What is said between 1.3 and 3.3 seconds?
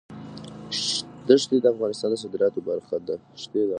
ښتې د افغانستان د صادراتو برخه ده.